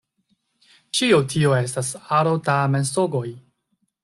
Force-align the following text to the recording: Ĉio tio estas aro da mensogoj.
Ĉio 0.99 1.19
tio 1.33 1.53
estas 1.59 1.93
aro 2.21 2.33
da 2.49 2.57
mensogoj. 2.79 3.27